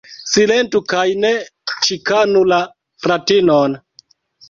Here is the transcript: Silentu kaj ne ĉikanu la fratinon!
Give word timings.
Silentu 0.29 0.81
kaj 0.93 1.03
ne 1.27 1.33
ĉikanu 1.89 2.45
la 2.55 2.65
fratinon! 3.07 3.83